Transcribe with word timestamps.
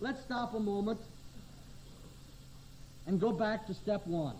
let's 0.00 0.20
stop 0.22 0.54
a 0.54 0.60
moment 0.60 1.00
and 3.06 3.20
go 3.20 3.32
back 3.32 3.66
to 3.66 3.74
step 3.74 4.06
one. 4.06 4.36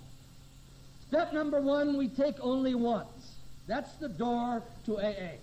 Step 1.08 1.32
number 1.32 1.60
one, 1.60 1.98
we 1.98 2.08
take 2.08 2.36
only 2.40 2.74
once. 2.74 3.34
That's 3.66 3.92
the 3.94 4.08
door 4.08 4.62
to 4.86 4.98
AA. 4.98 5.34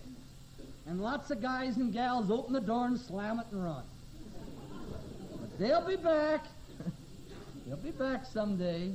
And 0.88 1.01
lots 1.01 1.29
of 1.29 1.41
guys 1.41 1.77
and 1.77 1.91
gals 1.91 2.31
open 2.31 2.53
the 2.53 2.61
door 2.61 2.88
and 2.88 2.99
slam 2.99 3.39
it 3.39 3.45
and 3.51 3.63
run. 3.63 3.83
But 5.39 5.60
they'll 5.60 5.85
be 5.85 5.97
back. 5.97 6.46
they'll 7.65 7.78
be 7.78 7.92
back 7.92 8.26
someday. 8.26 8.92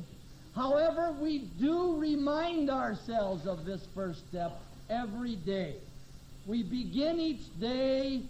However, 0.54 1.14
we 1.20 1.40
do 1.60 1.96
remind 1.96 2.70
ourselves 2.70 3.46
of 3.46 3.64
this 3.64 3.86
first 3.94 4.26
step 4.28 4.60
every 4.88 5.36
day. 5.36 5.76
We 6.46 6.62
begin 6.62 7.20
each 7.20 7.60
day 7.60 8.22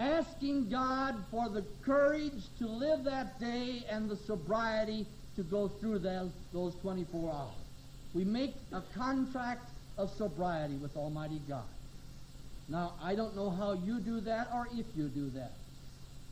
asking 0.00 0.70
God 0.70 1.14
for 1.30 1.48
the 1.48 1.62
courage 1.84 2.42
to 2.58 2.66
live 2.66 3.04
that 3.04 3.38
day 3.38 3.84
and 3.90 4.08
the 4.08 4.16
sobriety 4.16 5.06
to 5.36 5.42
go 5.42 5.68
through 5.68 5.98
those, 5.98 6.30
those 6.52 6.74
24 6.76 7.32
hours. 7.32 7.52
We 8.14 8.24
make 8.24 8.54
a 8.72 8.82
contract 8.94 9.68
of 9.98 10.10
sobriety 10.16 10.76
with 10.76 10.96
Almighty 10.96 11.40
God. 11.48 11.64
Now, 12.68 12.94
I 13.02 13.14
don't 13.14 13.36
know 13.36 13.50
how 13.50 13.74
you 13.74 14.00
do 14.00 14.20
that 14.22 14.48
or 14.54 14.68
if 14.72 14.86
you 14.96 15.08
do 15.08 15.28
that. 15.30 15.52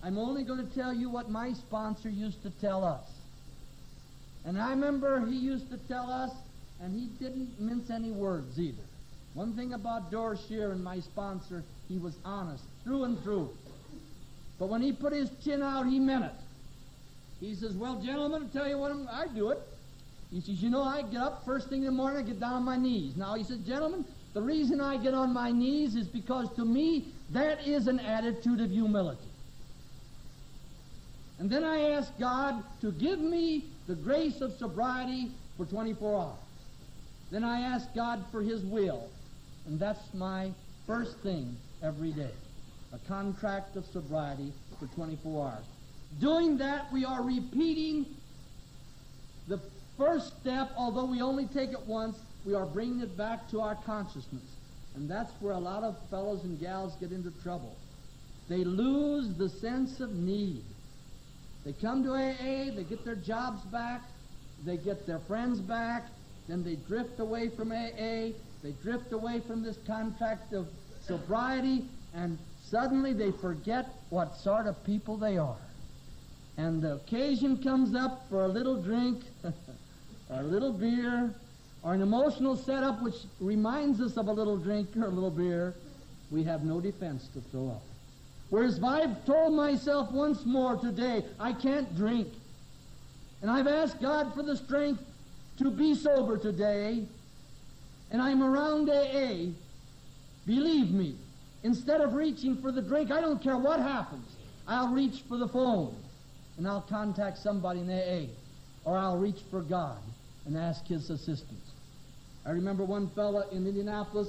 I'm 0.03 0.17
only 0.17 0.45
going 0.45 0.67
to 0.67 0.75
tell 0.75 0.95
you 0.95 1.11
what 1.11 1.29
my 1.29 1.53
sponsor 1.53 2.09
used 2.09 2.43
to 2.45 2.51
tell 2.51 2.85
us. 2.85 3.05
And 4.45 4.61
I 4.61 4.71
remember 4.71 5.27
he 5.27 5.37
used 5.37 5.71
to 5.71 5.77
tell 5.89 6.11
us, 6.11 6.31
and 6.81 6.95
he 6.95 7.07
didn't 7.23 7.61
mince 7.61 7.91
any 7.91 8.13
words 8.13 8.59
either. 8.59 8.88
One 9.39 9.53
thing 9.53 9.73
about 9.73 10.11
Doherty 10.11 10.41
Sheerin 10.51 10.83
my 10.83 10.99
sponsor, 10.99 11.63
he 11.89 11.97
was 11.97 12.17
honest 12.25 12.65
through 12.83 13.05
and 13.05 13.23
through. 13.23 13.49
But 14.59 14.69
when 14.69 14.83
he 14.83 14.91
put 14.91 15.13
his 15.13 15.31
chin 15.45 15.63
out, 15.63 15.87
he 15.87 16.01
meant 16.01 16.25
it. 16.25 16.33
He 17.39 17.55
says, 17.55 17.75
Well, 17.75 18.03
gentlemen, 18.03 18.43
I'll 18.43 18.49
tell 18.49 18.69
you 18.69 18.77
what, 18.79 18.91
I'm, 18.91 19.09
I 19.09 19.29
do 19.33 19.51
it. 19.51 19.61
He 20.33 20.41
says, 20.41 20.61
You 20.61 20.71
know, 20.71 20.83
I 20.83 21.03
get 21.03 21.21
up 21.21 21.45
first 21.45 21.69
thing 21.69 21.83
in 21.83 21.85
the 21.85 21.93
morning, 21.93 22.19
I 22.19 22.23
get 22.27 22.41
down 22.41 22.55
on 22.55 22.65
my 22.65 22.77
knees. 22.77 23.17
Now, 23.17 23.37
he 23.37 23.45
says, 23.45 23.59
Gentlemen, 23.59 24.05
the 24.35 24.43
reason 24.43 24.81
I 24.81 24.97
get 24.97 25.15
on 25.15 25.33
my 25.33 25.53
knees 25.53 25.95
is 25.95 26.09
because 26.09 26.53
to 26.57 26.65
me, 26.65 27.05
that 27.31 27.65
is 27.65 27.87
an 27.87 28.01
attitude 28.01 28.61
of 28.61 28.73
humility. 28.73 29.21
And 31.39 31.49
then 31.49 31.63
I 31.63 31.91
ask 31.91 32.11
God 32.19 32.65
to 32.81 32.91
give 32.91 33.21
me 33.21 33.67
the 33.87 33.95
grace 33.95 34.41
of 34.41 34.59
sobriety 34.59 35.31
for 35.57 35.65
24 35.65 36.23
hours. 36.23 36.35
Then 37.31 37.45
I 37.45 37.61
ask 37.61 37.95
God 37.95 38.25
for 38.33 38.43
His 38.43 38.65
will. 38.65 39.09
And 39.69 39.79
that's 39.79 40.15
my 40.15 40.51
first 40.87 41.19
thing 41.19 41.55
every 41.83 42.11
day 42.11 42.33
a 42.95 42.99
contract 43.07 43.77
of 43.77 43.85
sobriety 43.93 44.51
for 44.81 44.87
24 44.95 45.47
hours. 45.47 45.65
Doing 46.21 46.57
that, 46.57 46.91
we 46.91 47.05
are 47.05 47.23
repeating 47.23 48.07
the 49.47 49.61
first 49.99 50.41
step, 50.41 50.71
although 50.75 51.05
we 51.05 51.21
only 51.21 51.45
take 51.45 51.71
it 51.73 51.87
once, 51.87 52.17
we 52.47 52.55
are 52.55 52.65
bringing 52.65 53.03
it 53.03 53.15
back 53.15 53.47
to 53.51 53.61
our 53.61 53.75
consciousness. 53.85 54.57
And 54.97 55.07
that's 55.07 55.31
where 55.41 55.53
a 55.53 55.59
lot 55.59 55.85
of 55.85 55.97
fellows 56.09 56.45
and 56.45 56.59
gals 56.59 56.95
get 56.99 57.13
into 57.13 57.31
trouble. 57.43 57.77
They 58.49 58.65
lose 58.65 59.35
the 59.35 59.51
sense 59.51 60.01
of 60.01 60.15
need. 60.15 60.65
They 61.67 61.75
come 61.75 62.03
to 62.05 62.15
AA, 62.15 62.75
they 62.75 62.87
get 62.89 63.05
their 63.05 63.17
jobs 63.17 63.61
back, 63.65 64.01
they 64.65 64.79
get 64.79 65.07
their 65.07 65.19
friends 65.19 65.61
back, 65.61 66.05
then 66.49 66.65
they 66.65 66.77
drift 66.77 67.21
away 67.21 67.51
from 67.51 67.71
AA, 67.71 68.33
they 68.63 68.73
drift 68.83 69.13
away 69.13 69.41
from 69.41 69.63
this 69.63 69.79
contract 69.87 70.53
of 70.53 70.67
sobriety, 71.01 71.85
and 72.15 72.39
suddenly 72.65 73.13
they 73.13 73.31
forget 73.31 73.87
what 74.11 74.37
sort 74.37 74.67
of 74.67 74.83
people 74.85 75.17
they 75.17 75.39
are. 75.39 75.57
And 76.57 76.83
the 76.83 76.95
occasion 76.95 77.63
comes 77.63 77.95
up 77.95 78.27
for 78.29 78.45
a 78.45 78.49
little 78.49 78.83
drink, 78.83 79.23
or 79.45 79.53
a 80.31 80.43
little 80.43 80.73
beer, 80.73 81.33
or 81.83 81.95
an 81.95 82.03
emotional 82.03 82.57
setup 82.57 83.03
which 83.03 83.15
reminds 83.41 84.01
us 84.01 84.17
of 84.17 84.29
a 84.29 84.33
little 84.33 84.57
drink 84.57 84.97
or 84.97 85.05
a 85.05 85.11
little 85.11 85.31
beer, 85.31 85.75
we 86.31 86.43
have 86.45 86.65
no 86.65 86.81
defense 86.81 87.29
to 87.35 87.41
throw 87.41 87.69
up. 87.69 87.83
Whereas 88.51 88.79
if 88.79 88.85
I've 88.85 89.25
told 89.25 89.55
myself 89.55 90.11
once 90.11 90.45
more 90.45 90.77
today, 90.77 91.25
I 91.39 91.53
can't 91.53 91.97
drink, 91.97 92.29
and 93.41 93.51
I've 93.51 93.69
asked 93.69 94.01
God 94.01 94.35
for 94.35 94.43
the 94.43 94.57
strength 94.57 95.03
to 95.59 95.71
be 95.71 95.95
sober 95.95 96.37
today, 96.37 97.05
and 98.11 98.23
I'm 98.23 98.43
around 98.43 98.89
AA, 98.89 99.53
believe 100.47 100.91
me, 100.91 101.17
instead 101.63 102.01
of 102.01 102.15
reaching 102.15 102.61
for 102.61 102.73
the 102.73 102.83
drink, 102.83 103.11
I 103.11 103.21
don't 103.21 103.43
care 103.43 103.59
what 103.59 103.81
happens, 103.81 104.27
I'll 104.67 104.89
reach 104.89 105.23
for 105.29 105.37
the 105.37 105.49
phone, 105.49 105.95
and 106.57 106.67
I'll 106.67 106.83
contact 106.83 107.39
somebody 107.39 107.81
in 107.81 107.91
AA, 107.91 108.29
or 108.85 108.97
I'll 108.97 109.19
reach 109.19 109.41
for 109.51 109.61
God 109.61 109.99
and 110.47 110.57
ask 110.57 110.87
His 110.87 111.11
assistance. 111.11 111.73
I 112.47 112.51
remember 112.51 112.85
one 112.85 113.09
fellow 113.11 113.47
in 113.51 113.67
Indianapolis 113.67 114.29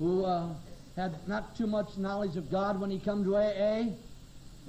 who 0.00 0.24
uh, 0.24 0.48
had 0.96 1.16
not 1.28 1.56
too 1.56 1.66
much 1.66 1.96
knowledge 1.96 2.36
of 2.36 2.50
God 2.50 2.80
when 2.80 2.90
he 2.90 2.98
come 2.98 3.22
to 3.24 3.36
AA. 3.36 3.92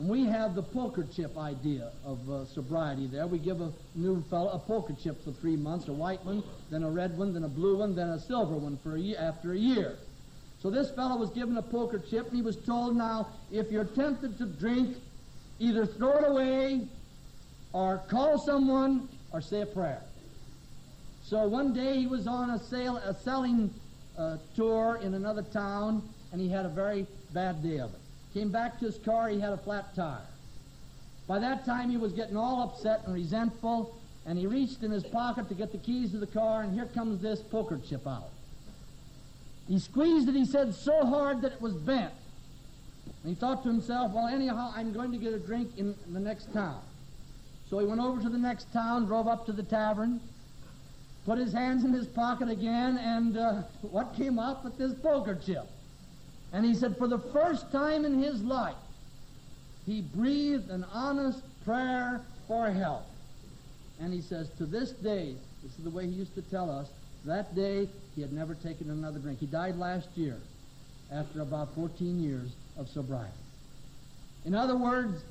We 0.07 0.25
have 0.25 0.55
the 0.55 0.63
poker 0.63 1.05
chip 1.15 1.37
idea 1.37 1.91
of 2.03 2.27
uh, 2.29 2.45
sobriety 2.45 3.05
there. 3.05 3.27
We 3.27 3.37
give 3.37 3.61
a 3.61 3.71
new 3.93 4.23
fellow 4.29 4.49
a 4.49 4.57
poker 4.57 4.95
chip 5.01 5.23
for 5.23 5.31
three 5.31 5.55
months, 5.55 5.87
a 5.89 5.93
white 5.93 6.25
one, 6.25 6.43
then 6.71 6.83
a 6.83 6.89
red 6.89 7.15
one, 7.17 7.33
then 7.33 7.43
a 7.43 7.49
blue 7.49 7.77
one, 7.77 7.95
then 7.95 8.09
a 8.09 8.19
silver 8.19 8.55
one 8.55 8.77
for 8.77 8.95
a 8.95 8.99
year, 8.99 9.17
after 9.19 9.53
a 9.53 9.57
year. 9.57 9.97
So 10.61 10.71
this 10.71 10.89
fellow 10.91 11.17
was 11.17 11.29
given 11.29 11.55
a 11.57 11.61
poker 11.61 11.99
chip, 11.99 12.27
and 12.27 12.35
he 12.35 12.41
was 12.41 12.55
told, 12.55 12.95
now, 12.95 13.27
if 13.51 13.71
you're 13.71 13.85
tempted 13.85 14.39
to 14.39 14.45
drink, 14.45 14.97
either 15.59 15.85
throw 15.85 16.17
it 16.17 16.27
away, 16.27 16.87
or 17.73 18.01
call 18.09 18.39
someone, 18.39 19.07
or 19.31 19.39
say 19.39 19.61
a 19.61 19.65
prayer. 19.67 20.01
So 21.23 21.47
one 21.47 21.73
day 21.73 21.97
he 21.99 22.07
was 22.07 22.25
on 22.25 22.49
a, 22.49 22.59
sale, 22.59 22.97
a 22.97 23.13
selling 23.13 23.73
uh, 24.17 24.37
tour 24.55 24.99
in 25.01 25.13
another 25.13 25.43
town, 25.43 26.01
and 26.31 26.41
he 26.41 26.49
had 26.49 26.65
a 26.65 26.69
very 26.69 27.05
bad 27.33 27.61
day 27.61 27.77
of 27.79 27.93
it. 27.93 28.00
Came 28.33 28.49
back 28.49 28.79
to 28.79 28.85
his 28.85 28.97
car, 28.97 29.29
he 29.29 29.39
had 29.39 29.53
a 29.53 29.57
flat 29.57 29.95
tire. 29.95 30.21
By 31.27 31.39
that 31.39 31.65
time, 31.65 31.89
he 31.89 31.97
was 31.97 32.13
getting 32.13 32.37
all 32.37 32.63
upset 32.63 33.01
and 33.05 33.13
resentful, 33.13 33.95
and 34.25 34.37
he 34.37 34.47
reached 34.47 34.83
in 34.83 34.91
his 34.91 35.03
pocket 35.03 35.49
to 35.49 35.53
get 35.53 35.71
the 35.71 35.77
keys 35.77 36.11
to 36.11 36.17
the 36.17 36.27
car, 36.27 36.61
and 36.61 36.73
here 36.73 36.85
comes 36.85 37.21
this 37.21 37.41
poker 37.41 37.79
chip 37.87 38.07
out. 38.07 38.29
He 39.67 39.79
squeezed 39.79 40.27
it, 40.27 40.35
he 40.35 40.45
said, 40.45 40.73
so 40.73 41.05
hard 41.05 41.41
that 41.41 41.53
it 41.53 41.61
was 41.61 41.73
bent. 41.73 42.13
And 43.23 43.33
he 43.33 43.35
thought 43.35 43.63
to 43.63 43.69
himself, 43.69 44.11
well, 44.11 44.27
anyhow, 44.27 44.73
I'm 44.75 44.91
going 44.91 45.11
to 45.11 45.17
get 45.17 45.33
a 45.33 45.39
drink 45.39 45.71
in 45.77 45.95
the 46.11 46.19
next 46.19 46.51
town. 46.53 46.81
So 47.69 47.79
he 47.79 47.85
went 47.85 48.01
over 48.01 48.21
to 48.21 48.29
the 48.29 48.37
next 48.37 48.71
town, 48.73 49.05
drove 49.05 49.27
up 49.27 49.45
to 49.45 49.53
the 49.53 49.63
tavern, 49.63 50.19
put 51.25 51.37
his 51.37 51.53
hands 51.53 51.85
in 51.85 51.93
his 51.93 52.07
pocket 52.07 52.49
again, 52.49 52.97
and 52.97 53.37
uh, 53.37 53.61
what 53.81 54.15
came 54.15 54.39
out 54.39 54.63
but 54.63 54.77
this 54.77 54.93
poker 54.95 55.35
chip? 55.35 55.67
And 56.53 56.65
he 56.65 56.73
said, 56.73 56.97
for 56.97 57.07
the 57.07 57.19
first 57.19 57.71
time 57.71 58.05
in 58.05 58.21
his 58.21 58.43
life, 58.43 58.75
he 59.85 60.01
breathed 60.01 60.69
an 60.69 60.85
honest 60.91 61.41
prayer 61.63 62.21
for 62.47 62.69
help. 62.69 63.05
And 63.99 64.13
he 64.13 64.21
says, 64.21 64.49
to 64.57 64.65
this 64.65 64.91
day, 64.91 65.35
this 65.63 65.71
is 65.77 65.83
the 65.83 65.89
way 65.89 66.05
he 66.05 66.11
used 66.11 66.35
to 66.35 66.41
tell 66.41 66.69
us, 66.69 66.89
that 67.25 67.55
day 67.55 67.87
he 68.15 68.21
had 68.21 68.33
never 68.33 68.55
taken 68.55 68.89
another 68.89 69.19
drink. 69.19 69.39
He 69.39 69.45
died 69.45 69.77
last 69.77 70.09
year 70.15 70.37
after 71.11 71.41
about 71.41 71.73
14 71.75 72.21
years 72.21 72.51
of 72.77 72.89
sobriety. 72.89 73.31
In 74.45 74.55
other 74.55 74.75
words, 74.75 75.23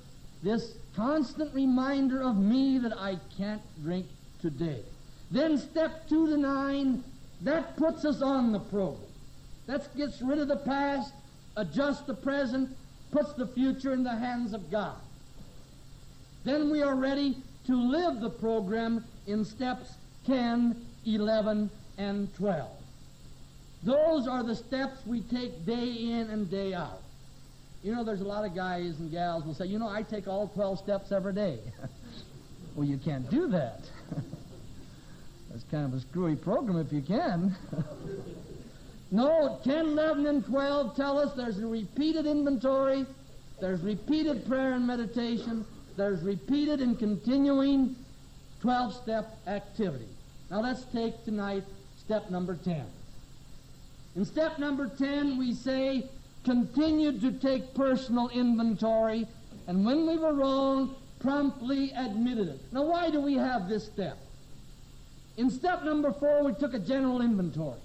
this 0.43 0.75
constant 0.95 1.53
reminder 1.53 2.23
of 2.23 2.37
me 2.39 2.79
that 2.79 2.97
I 2.97 3.19
can't 3.37 3.63
drink 3.83 4.07
today. 4.41 4.83
Then 5.31 5.59
step 5.59 6.09
two 6.09 6.29
to 6.29 6.37
nine, 6.37 7.05
that 7.43 7.77
puts 7.77 8.05
us 8.05 8.23
on 8.23 8.53
the 8.53 8.61
program. 8.61 9.10
That 9.67 9.97
gets 9.97 10.21
rid 10.21 10.39
of 10.39 10.49
the 10.49 10.57
past, 10.57 11.13
adjusts 11.57 12.03
the 12.03 12.15
present, 12.15 12.71
puts 13.11 13.33
the 13.35 13.47
future 13.47 13.93
in 13.93 14.03
the 14.03 14.15
hands 14.15 14.53
of 14.53 14.71
God. 14.71 14.97
Then 16.45 16.71
we 16.71 16.83
are 16.83 16.95
ready 16.95 17.37
to 17.67 17.77
live 17.77 18.21
the 18.21 18.31
program 18.31 19.05
in 19.27 19.45
steps 19.45 19.95
10, 20.27 20.77
11, 21.07 21.71
and 21.99 22.35
12. 22.37 22.71
Those 23.83 24.27
are 24.27 24.43
the 24.43 24.55
steps 24.55 25.05
we 25.07 25.21
take 25.23 25.65
day 25.65 25.89
in 25.89 26.31
and 26.31 26.51
day 26.51 26.75
out. 26.75 27.03
You 27.83 27.95
know, 27.95 28.05
there's 28.05 28.21
a 28.21 28.27
lot 28.27 28.45
of 28.45 28.55
guys 28.55 28.99
and 28.99 29.11
gals 29.11 29.45
will 29.45 29.55
say, 29.55 29.67
you 29.67 29.79
know, 29.79 29.89
I 29.89 30.03
take 30.03 30.29
all 30.29 30.49
12 30.49 30.79
steps 30.79 31.13
every 31.13 31.33
day. 31.33 31.59
well, 32.75 32.87
you 32.87 32.99
can't 32.99 33.29
do 33.31 33.49
that. 33.49 33.81
That's 35.51 35.65
kind 35.71 35.87
of 35.87 35.95
a 35.95 36.01
screwy 36.01 36.37
program 36.37 36.79
if 36.79 36.93
you 36.93 37.01
can. 37.01 37.57
no, 39.11 39.59
10, 39.65 39.87
11, 39.87 40.27
and 40.27 40.45
12 40.45 40.97
tell 40.97 41.19
us 41.19 41.35
there's 41.35 41.59
a 41.59 41.67
repeated 41.67 42.27
inventory, 42.27 43.07
there's 43.61 43.81
repeated 43.81 44.47
prayer 44.47 44.73
and 44.75 44.87
meditation, 44.87 45.65
there's 45.97 46.23
repeated 46.23 46.81
and 46.81 46.99
continuing 46.99 47.97
12 48.63 48.95
step 48.95 49.37
activity. 49.47 50.09
Now 50.51 50.61
let's 50.61 50.85
take 50.85 51.25
tonight 51.25 51.65
step 51.99 52.31
number 52.31 52.57
10. 52.57 52.85
In 54.17 54.25
step 54.25 54.59
number 54.59 54.89
10, 54.89 55.39
we 55.39 55.55
say 55.55 56.05
continued 56.45 57.21
to 57.21 57.33
take 57.33 57.75
personal 57.75 58.29
inventory, 58.31 59.27
and 59.67 59.85
when 59.85 60.07
we 60.07 60.17
were 60.17 60.33
wrong, 60.33 60.95
promptly 61.21 61.93
admitted 61.93 62.49
it. 62.49 62.61
Now, 62.73 62.85
why 62.85 63.11
do 63.11 63.21
we 63.21 63.35
have 63.35 63.69
this 63.69 63.85
step? 63.85 64.19
In 65.37 65.51
step 65.51 65.85
number 65.85 66.13
four, 66.13 66.45
we 66.45 66.55
took 66.55 66.75
a 66.75 66.79
general 66.79 67.21
inventory, 67.21 67.79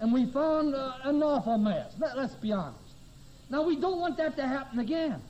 and 0.00 0.12
we 0.12 0.26
found 0.26 0.74
uh, 0.74 0.92
an 1.04 1.22
awful 1.22 1.58
mess. 1.58 1.92
Let, 1.98 2.16
let's 2.16 2.34
be 2.34 2.52
honest. 2.52 2.78
Now, 3.50 3.62
we 3.62 3.76
don't 3.76 3.98
want 3.98 4.16
that 4.18 4.36
to 4.36 4.46
happen 4.46 4.78
again. 4.78 5.20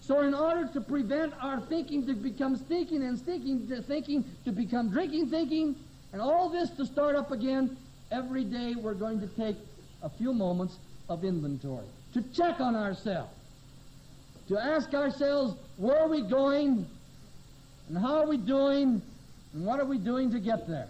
So, 0.00 0.20
in 0.20 0.34
order 0.34 0.68
to 0.72 0.80
prevent 0.80 1.32
our 1.40 1.60
thinking 1.60 2.06
to 2.06 2.14
become 2.14 2.56
thinking 2.56 3.02
and 3.02 3.20
thinking 3.20 3.68
to 3.68 3.82
thinking 3.82 4.24
to 4.44 4.52
become 4.52 4.90
drinking 4.90 5.30
thinking, 5.30 5.74
and 6.12 6.20
all 6.20 6.48
this 6.48 6.70
to 6.70 6.86
start 6.86 7.16
up 7.16 7.32
again, 7.32 7.76
every 8.12 8.44
day 8.44 8.74
we're 8.74 8.94
going 8.94 9.20
to 9.20 9.26
take 9.26 9.56
a 10.02 10.08
few 10.08 10.32
moments 10.32 10.76
of 11.08 11.24
inventory 11.24 11.86
to 12.14 12.22
check 12.34 12.60
on 12.60 12.76
ourselves, 12.76 13.30
to 14.48 14.58
ask 14.58 14.94
ourselves 14.94 15.54
where 15.76 15.98
are 15.98 16.08
we 16.08 16.22
going, 16.22 16.86
and 17.88 17.98
how 17.98 18.18
are 18.18 18.26
we 18.26 18.36
doing, 18.36 19.02
and 19.52 19.66
what 19.66 19.80
are 19.80 19.84
we 19.84 19.98
doing 19.98 20.30
to 20.30 20.38
get 20.38 20.68
there. 20.68 20.88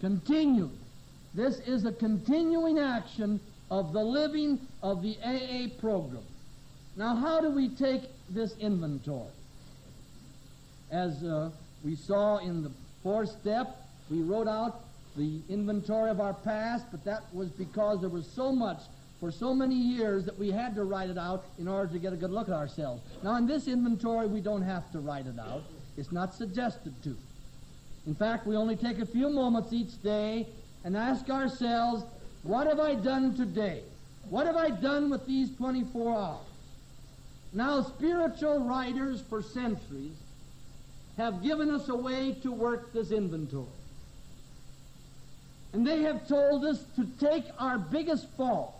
Continue. 0.00 0.70
This 1.34 1.60
is 1.60 1.84
a 1.84 1.92
continuing 1.92 2.78
action 2.78 3.40
of 3.70 3.92
the 3.92 4.02
living 4.02 4.58
of 4.82 5.02
the 5.02 5.16
AA 5.24 5.68
program. 5.80 6.24
Now, 6.96 7.14
how 7.14 7.40
do 7.40 7.50
we 7.50 7.68
take 7.68 8.02
this 8.28 8.56
inventory? 8.58 9.30
As 10.90 11.22
uh, 11.22 11.50
we 11.84 11.94
saw 11.94 12.38
in 12.38 12.64
the 12.64 12.72
fourth 13.02 13.30
step, 13.40 13.76
we 14.10 14.22
wrote 14.22 14.48
out 14.48 14.80
the 15.16 15.40
inventory 15.48 16.10
of 16.10 16.20
our 16.20 16.34
past, 16.34 16.86
but 16.90 17.04
that 17.04 17.22
was 17.32 17.48
because 17.50 18.00
there 18.00 18.10
was 18.10 18.26
so 18.26 18.50
much 18.52 18.80
for 19.20 19.30
so 19.30 19.54
many 19.54 19.74
years 19.74 20.24
that 20.24 20.36
we 20.36 20.50
had 20.50 20.74
to 20.74 20.82
write 20.82 21.10
it 21.10 21.18
out 21.18 21.44
in 21.58 21.68
order 21.68 21.92
to 21.92 21.98
get 21.98 22.12
a 22.12 22.16
good 22.16 22.30
look 22.30 22.48
at 22.48 22.54
ourselves. 22.54 23.02
Now, 23.22 23.36
in 23.36 23.46
this 23.46 23.68
inventory, 23.68 24.26
we 24.26 24.40
don't 24.40 24.62
have 24.62 24.90
to 24.92 24.98
write 24.98 25.26
it 25.26 25.38
out. 25.38 25.62
It's 25.96 26.10
not 26.10 26.34
suggested 26.34 26.94
to. 27.04 27.16
In 28.06 28.14
fact, 28.14 28.46
we 28.46 28.56
only 28.56 28.76
take 28.76 28.98
a 28.98 29.06
few 29.06 29.28
moments 29.28 29.72
each 29.72 30.02
day 30.02 30.46
and 30.84 30.96
ask 30.96 31.28
ourselves, 31.28 32.04
what 32.42 32.66
have 32.66 32.80
I 32.80 32.94
done 32.94 33.36
today? 33.36 33.82
What 34.28 34.46
have 34.46 34.56
I 34.56 34.70
done 34.70 35.10
with 35.10 35.26
these 35.26 35.54
24 35.56 36.16
hours? 36.16 36.38
Now, 37.52 37.82
spiritual 37.82 38.60
writers 38.60 39.22
for 39.28 39.42
centuries 39.42 40.16
have 41.16 41.42
given 41.42 41.70
us 41.70 41.88
a 41.88 41.94
way 41.94 42.36
to 42.42 42.52
work 42.52 42.92
this 42.92 43.10
inventory. 43.10 43.66
And 45.72 45.86
they 45.86 46.02
have 46.02 46.26
told 46.26 46.64
us 46.64 46.82
to 46.96 47.06
take 47.18 47.44
our 47.58 47.78
biggest 47.78 48.28
fault 48.36 48.74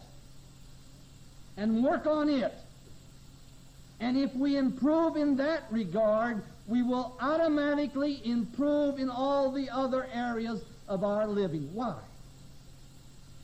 and 1.56 1.84
work 1.84 2.06
on 2.06 2.28
it. 2.28 2.54
And 4.00 4.16
if 4.16 4.34
we 4.34 4.56
improve 4.56 5.16
in 5.16 5.36
that 5.36 5.64
regard, 5.70 6.42
we 6.70 6.82
will 6.82 7.16
automatically 7.20 8.22
improve 8.24 9.00
in 9.00 9.10
all 9.10 9.50
the 9.50 9.68
other 9.68 10.06
areas 10.14 10.62
of 10.88 11.02
our 11.02 11.26
living. 11.26 11.68
Why? 11.74 11.96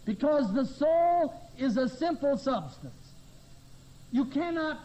Because 0.04 0.54
the 0.54 0.64
soul 0.64 1.34
is 1.58 1.76
a 1.76 1.88
simple 1.88 2.38
substance. 2.38 2.94
You 4.12 4.26
cannot 4.26 4.78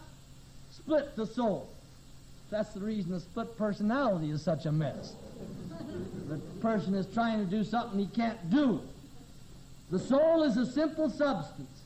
split 0.72 1.14
the 1.14 1.24
soul. 1.24 1.68
That's 2.50 2.74
the 2.74 2.80
reason 2.80 3.12
the 3.12 3.20
split 3.20 3.56
personality 3.56 4.32
is 4.32 4.42
such 4.42 4.66
a 4.66 4.72
mess. 4.72 5.14
The 6.28 6.38
person 6.60 6.94
is 6.94 7.06
trying 7.14 7.38
to 7.38 7.48
do 7.48 7.62
something 7.62 7.98
he 8.00 8.06
can't 8.06 8.50
do. 8.50 8.80
The 9.92 10.00
soul 10.00 10.42
is 10.42 10.56
a 10.56 10.66
simple 10.66 11.10
substance 11.10 11.80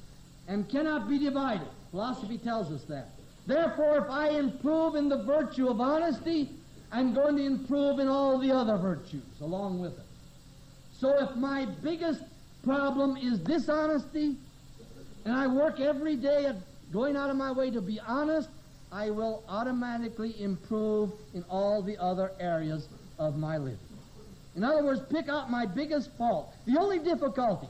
and 0.48 0.66
cannot 0.70 1.06
be 1.06 1.18
divided. 1.18 1.68
Philosophy 1.90 2.38
tells 2.38 2.72
us 2.72 2.84
that. 2.84 3.10
Therefore, 3.46 3.98
if 3.98 4.10
I 4.10 4.30
improve 4.30 4.96
in 4.96 5.08
the 5.08 5.22
virtue 5.22 5.68
of 5.68 5.80
honesty, 5.80 6.50
I'm 6.90 7.14
going 7.14 7.36
to 7.36 7.44
improve 7.44 7.98
in 7.98 8.08
all 8.08 8.38
the 8.38 8.50
other 8.50 8.76
virtues 8.76 9.22
along 9.40 9.80
with 9.80 9.92
it. 9.98 10.04
So 10.98 11.10
if 11.22 11.36
my 11.36 11.66
biggest 11.82 12.22
problem 12.64 13.16
is 13.16 13.38
dishonesty, 13.38 14.36
and 15.24 15.34
I 15.34 15.46
work 15.46 15.80
every 15.80 16.16
day 16.16 16.46
at 16.46 16.56
going 16.92 17.16
out 17.16 17.30
of 17.30 17.36
my 17.36 17.52
way 17.52 17.70
to 17.70 17.80
be 17.80 18.00
honest, 18.00 18.48
I 18.92 19.10
will 19.10 19.44
automatically 19.48 20.40
improve 20.40 21.12
in 21.34 21.44
all 21.50 21.82
the 21.82 21.98
other 21.98 22.32
areas 22.38 22.88
of 23.18 23.36
my 23.36 23.58
living. 23.58 23.78
In 24.54 24.64
other 24.64 24.84
words, 24.84 25.02
pick 25.10 25.28
out 25.28 25.50
my 25.50 25.66
biggest 25.66 26.10
fault. 26.16 26.54
The 26.64 26.78
only 26.78 26.98
difficulty 26.98 27.68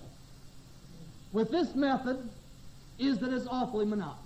with 1.33 1.51
this 1.51 1.75
method 1.75 2.29
is 2.99 3.19
that 3.19 3.33
it's 3.33 3.47
awfully 3.47 3.87
monotonous. 3.87 4.26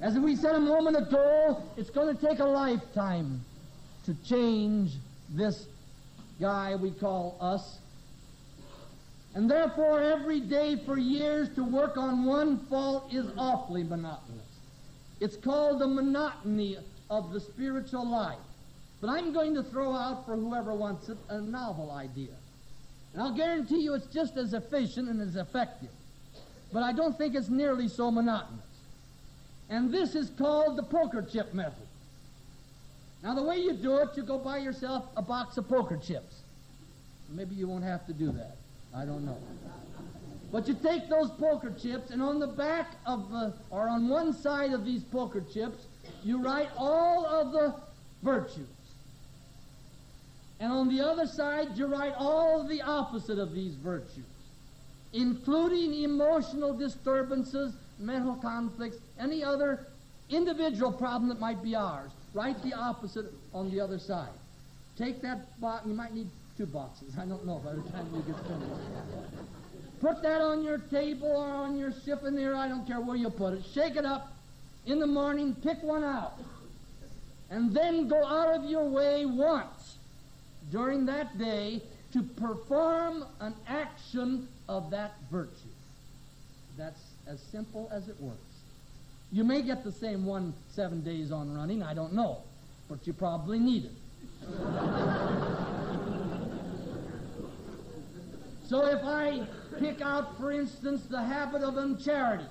As 0.00 0.18
we 0.18 0.34
said 0.34 0.56
a 0.56 0.60
moment 0.60 0.96
ago, 0.96 1.62
it's 1.76 1.90
going 1.90 2.16
to 2.16 2.26
take 2.26 2.40
a 2.40 2.44
lifetime 2.44 3.40
to 4.04 4.14
change 4.24 4.94
this 5.30 5.66
guy 6.40 6.74
we 6.74 6.90
call 6.90 7.36
us. 7.40 7.78
And 9.34 9.50
therefore, 9.50 10.00
every 10.00 10.40
day 10.40 10.76
for 10.84 10.98
years 10.98 11.48
to 11.54 11.64
work 11.64 11.96
on 11.96 12.24
one 12.24 12.58
fault 12.66 13.14
is 13.14 13.26
awfully 13.38 13.84
monotonous. 13.84 14.42
It's 15.20 15.36
called 15.36 15.80
the 15.80 15.86
monotony 15.86 16.78
of 17.08 17.32
the 17.32 17.40
spiritual 17.40 18.06
life. 18.06 18.40
But 19.00 19.10
I'm 19.10 19.32
going 19.32 19.54
to 19.54 19.62
throw 19.62 19.94
out 19.94 20.26
for 20.26 20.36
whoever 20.36 20.74
wants 20.74 21.08
it 21.08 21.18
a 21.28 21.40
novel 21.40 21.92
idea. 21.92 22.34
And 23.12 23.22
I'll 23.22 23.34
guarantee 23.34 23.80
you 23.80 23.94
it's 23.94 24.06
just 24.06 24.36
as 24.36 24.52
efficient 24.52 25.08
and 25.08 25.20
as 25.20 25.36
effective. 25.36 25.90
But 26.72 26.82
I 26.82 26.92
don't 26.92 27.16
think 27.16 27.34
it's 27.34 27.48
nearly 27.48 27.88
so 27.88 28.10
monotonous. 28.10 28.64
And 29.68 29.92
this 29.92 30.14
is 30.14 30.30
called 30.30 30.76
the 30.76 30.82
poker 30.82 31.22
chip 31.22 31.54
method. 31.54 31.86
Now, 33.22 33.34
the 33.34 33.42
way 33.42 33.58
you 33.58 33.72
do 33.74 33.98
it, 33.98 34.08
you 34.16 34.22
go 34.22 34.38
buy 34.38 34.58
yourself 34.58 35.04
a 35.16 35.22
box 35.22 35.56
of 35.56 35.68
poker 35.68 35.96
chips. 35.96 36.40
Maybe 37.28 37.54
you 37.54 37.68
won't 37.68 37.84
have 37.84 38.06
to 38.06 38.12
do 38.12 38.32
that. 38.32 38.56
I 38.94 39.04
don't 39.04 39.24
know. 39.24 39.38
But 40.50 40.68
you 40.68 40.74
take 40.74 41.08
those 41.08 41.30
poker 41.30 41.72
chips, 41.80 42.10
and 42.10 42.20
on 42.20 42.38
the 42.38 42.46
back 42.46 42.90
of 43.06 43.30
the, 43.30 43.54
or 43.70 43.88
on 43.88 44.08
one 44.08 44.34
side 44.34 44.72
of 44.72 44.84
these 44.84 45.02
poker 45.02 45.42
chips, 45.52 45.86
you 46.22 46.42
write 46.42 46.68
all 46.76 47.24
of 47.24 47.52
the 47.52 47.74
virtues. 48.22 48.66
And 50.60 50.70
on 50.70 50.88
the 50.94 51.00
other 51.00 51.26
side, 51.26 51.76
you 51.76 51.86
write 51.86 52.14
all 52.18 52.64
the 52.64 52.82
opposite 52.82 53.38
of 53.38 53.54
these 53.54 53.74
virtues, 53.74 54.24
including 55.12 56.02
emotional 56.02 56.74
disturbances, 56.74 57.74
mental 57.98 58.34
conflicts, 58.36 58.96
any 59.18 59.44
other 59.44 59.86
individual 60.30 60.92
problem 60.92 61.28
that 61.28 61.38
might 61.38 61.62
be 61.62 61.74
ours. 61.74 62.10
Write 62.34 62.62
the 62.62 62.72
opposite 62.72 63.26
on 63.52 63.70
the 63.70 63.80
other 63.80 63.98
side. 63.98 64.30
Take 64.96 65.20
that 65.22 65.60
box, 65.60 65.86
you 65.86 65.94
might 65.94 66.14
need 66.14 66.28
two 66.56 66.66
boxes. 66.66 67.14
I 67.18 67.24
don't 67.24 67.46
know 67.46 67.58
by 67.58 67.72
the 67.72 67.82
time 67.90 68.08
you 68.14 68.22
get 68.22 68.40
finished. 68.46 68.72
Put 70.00 70.22
that 70.22 70.40
on 70.40 70.64
your 70.64 70.78
table 70.78 71.28
or 71.28 71.46
on 71.46 71.78
your 71.78 71.92
chiffonier, 71.92 72.56
I 72.56 72.68
don't 72.68 72.86
care 72.86 73.00
where 73.00 73.16
you 73.16 73.30
put 73.30 73.54
it. 73.54 73.62
Shake 73.72 73.96
it 73.96 74.04
up 74.04 74.32
in 74.86 74.98
the 74.98 75.06
morning, 75.06 75.54
pick 75.62 75.82
one 75.82 76.02
out. 76.02 76.38
And 77.50 77.72
then 77.72 78.08
go 78.08 78.24
out 78.24 78.54
of 78.54 78.68
your 78.68 78.84
way 78.84 79.26
once 79.26 79.96
during 80.70 81.06
that 81.06 81.38
day 81.38 81.82
to 82.12 82.22
perform 82.22 83.24
an 83.40 83.54
action 83.68 84.48
of 84.72 84.90
that 84.90 85.12
virtue. 85.30 85.52
That's 86.76 87.00
as 87.26 87.40
simple 87.40 87.88
as 87.92 88.08
it 88.08 88.20
works. 88.20 88.40
You 89.30 89.44
may 89.44 89.62
get 89.62 89.84
the 89.84 89.92
same 89.92 90.26
one 90.26 90.52
seven 90.74 91.02
days 91.02 91.30
on 91.30 91.54
running, 91.54 91.82
I 91.82 91.94
don't 91.94 92.14
know, 92.14 92.38
but 92.88 93.06
you 93.06 93.12
probably 93.12 93.58
need 93.58 93.84
it. 93.84 93.92
so 98.68 98.86
if 98.86 99.04
I 99.04 99.46
pick 99.78 100.00
out, 100.00 100.38
for 100.38 100.52
instance, 100.52 101.04
the 101.04 101.22
habit 101.22 101.62
of 101.62 101.76
uncharity, 101.76 102.46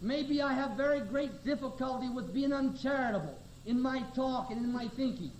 maybe 0.00 0.40
I 0.40 0.54
have 0.54 0.72
very 0.72 1.00
great 1.00 1.44
difficulty 1.44 2.08
with 2.08 2.32
being 2.32 2.52
uncharitable 2.52 3.36
in 3.66 3.80
my 3.80 4.02
talk 4.14 4.50
and 4.50 4.64
in 4.64 4.72
my 4.72 4.88
thinking. 4.88 5.30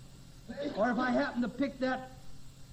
Or 0.76 0.90
if 0.90 0.98
I 0.98 1.10
happen 1.10 1.42
to 1.42 1.48
pick 1.48 1.78
that 1.80 2.12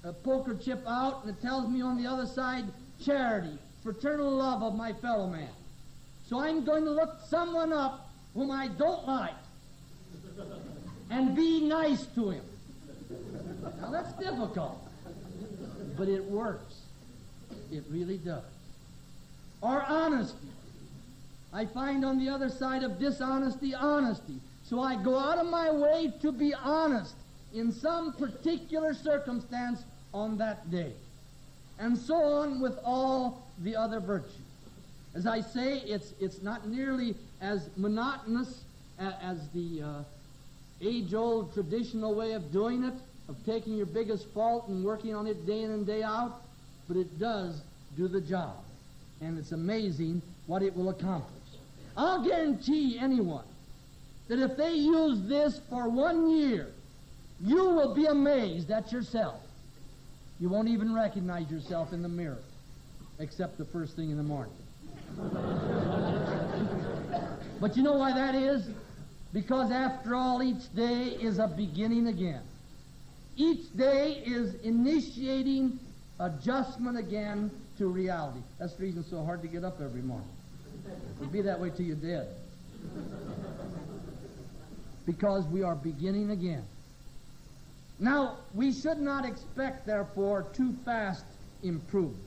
uh, 0.04 0.12
poker 0.24 0.56
chip 0.56 0.84
out 0.88 1.24
and 1.24 1.36
it 1.36 1.42
tells 1.42 1.70
me 1.70 1.82
on 1.82 2.02
the 2.02 2.10
other 2.10 2.26
side 2.26 2.66
charity, 3.04 3.58
fraternal 3.84 4.32
love 4.32 4.64
of 4.64 4.76
my 4.76 4.94
fellow 4.94 5.28
man. 5.28 5.50
So 6.28 6.40
I'm 6.40 6.66
going 6.66 6.86
to 6.86 6.92
look 6.92 7.20
someone 7.28 7.72
up 7.72 8.10
whom 8.34 8.52
I 8.52 8.68
don't 8.68 9.08
like 9.08 9.34
and 11.10 11.36
be 11.36 11.62
nice 11.62 12.06
to 12.16 12.32
him. 12.32 12.44
Now 13.82 13.92
that's 13.92 14.14
difficult, 14.14 14.82
but 15.98 16.08
it 16.08 16.24
works. 16.24 16.82
It 17.72 17.84
really 17.90 18.18
does. 18.18 18.44
Or 19.62 19.84
honesty. 19.84 20.48
I 21.54 21.66
find 21.66 22.04
on 22.04 22.20
the 22.20 22.30
other 22.30 22.50
side 22.50 22.84
of 22.84 23.00
dishonesty, 23.00 23.74
honesty. 23.74 24.40
So 24.64 24.82
I 24.82 25.02
go 25.02 25.18
out 25.18 25.38
of 25.38 25.48
my 25.48 25.72
way 25.72 26.14
to 26.22 26.32
be 26.32 26.54
honest 26.54 27.16
in 27.54 27.72
some 27.72 28.14
particular 28.14 28.94
circumstance 28.94 29.84
on 30.14 30.38
that 30.38 30.70
day. 30.70 30.94
And 31.80 31.98
so 31.98 32.16
on 32.16 32.62
with 32.62 32.78
all 32.84 33.44
the 33.64 33.76
other 33.76 34.00
virtues. 34.00 34.32
As 35.14 35.28
I 35.28 35.42
say, 35.42 35.80
it's, 35.80 36.14
it's 36.20 36.42
not 36.42 36.68
nearly 36.68 37.16
as 37.42 37.70
monotonous 37.78 38.64
as, 39.00 39.14
as 39.22 39.50
the 39.50 39.82
uh, 39.82 40.04
age-old 40.82 41.54
traditional 41.54 42.16
way 42.16 42.34
of 42.34 42.52
doing 42.52 42.84
it, 42.84 42.94
of 43.28 43.36
taking 43.46 43.76
your 43.76 43.86
biggest 43.86 44.28
fault 44.34 44.68
and 44.68 44.84
working 44.84 45.16
on 45.16 45.28
it 45.28 45.46
day 45.46 45.64
in 45.64 45.72
and 45.72 45.86
day 45.86 46.04
out, 46.04 46.42
but 46.88 46.98
it 46.98 47.20
does 47.20 47.62
do 47.98 48.08
the 48.08 48.22
job. 48.22 48.58
And 49.22 49.38
it's 49.38 49.52
amazing 49.52 50.22
what 50.48 50.62
it 50.62 50.76
will 50.76 50.90
accomplish. 50.90 51.32
I'll 51.98 52.24
guarantee 52.24 53.00
anyone 53.00 53.46
that 54.28 54.40
if 54.40 54.58
they 54.58 54.74
use 54.74 55.22
this 55.28 55.62
for 55.70 55.88
one 55.88 56.30
year, 56.30 56.68
you 57.42 57.70
will 57.70 57.94
be 57.94 58.06
amazed 58.06 58.70
at 58.72 58.92
yourself. 58.92 59.42
You 60.40 60.50
won't 60.50 60.68
even 60.68 60.94
recognize 60.94 61.50
yourself 61.50 61.94
in 61.94 62.02
the 62.02 62.10
mirror, 62.10 62.42
except 63.20 63.58
the 63.58 63.66
first 63.66 63.96
thing 63.96 64.10
in 64.10 64.18
the 64.18 64.24
morning. 64.24 64.54
but 67.62 67.78
you 67.78 67.84
know 67.84 67.94
why 67.94 68.14
that 68.14 68.36
is? 68.36 68.68
Because 69.32 69.72
after 69.72 70.16
all, 70.16 70.44
each 70.44 70.74
day 70.76 71.18
is 71.22 71.40
a 71.40 71.48
beginning 71.48 72.08
again. 72.08 72.42
Each 73.38 73.74
day 73.76 74.24
is 74.26 74.56
initiating 74.56 75.80
adjustment 76.20 76.98
again 76.98 77.52
to 77.78 77.88
reality. 77.88 78.40
That's 78.60 78.74
the 78.74 78.84
reason 78.84 79.02
it's 79.02 79.10
so 79.10 79.24
hard 79.24 79.42
to 79.42 79.48
get 79.48 79.64
up 79.64 79.82
every 79.82 80.02
morning. 80.02 80.28
It'll 81.20 81.32
be 81.32 81.42
that 81.42 81.60
way 81.60 81.70
till 81.70 81.86
you're 81.86 81.96
dead. 81.96 82.28
Because 85.06 85.46
we 85.46 85.64
are 85.64 85.76
beginning 85.76 86.32
again. 86.32 86.64
Now, 88.00 88.38
we 88.54 88.74
should 88.74 89.00
not 89.00 89.26
expect, 89.26 89.86
therefore, 89.86 90.48
too 90.54 90.74
fast 90.84 91.24
improvement. 91.64 92.22